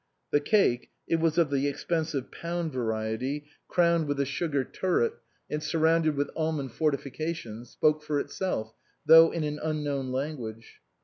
[0.31, 5.21] The cake (it was of the expensive pound variety, crowned with a sugar 256 SPRING
[5.21, 5.51] FASHIONS turret
[5.93, 8.73] and surrounded with almond fortifica tions) spoke for itself,
[9.05, 10.81] though in an unknown language.